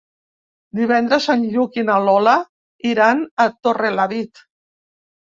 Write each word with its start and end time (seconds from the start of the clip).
Divendres 0.77 1.25
en 1.33 1.43
Lluc 1.55 1.75
i 1.79 1.83
na 1.89 1.97
Lola 2.05 2.33
iran 2.93 3.21
a 3.45 3.47
Torrelavit. 3.67 4.43